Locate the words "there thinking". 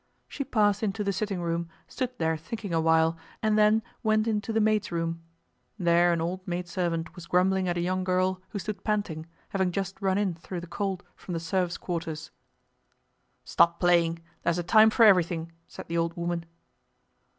2.17-2.73